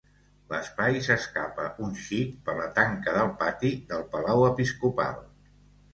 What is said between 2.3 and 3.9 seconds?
per la tanca del pati